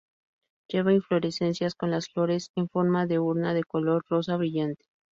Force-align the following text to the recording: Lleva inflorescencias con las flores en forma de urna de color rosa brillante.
Lleva 0.67 0.93
inflorescencias 0.93 1.75
con 1.75 1.91
las 1.91 2.07
flores 2.09 2.49
en 2.55 2.67
forma 2.69 3.05
de 3.05 3.19
urna 3.19 3.53
de 3.53 3.63
color 3.63 4.03
rosa 4.09 4.35
brillante. 4.35 4.83